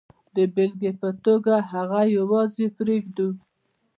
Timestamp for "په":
1.01-1.09